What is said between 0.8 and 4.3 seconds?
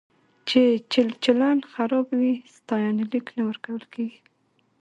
چلچلن خراب وي، ستاینلیک نه ورکول کېږي.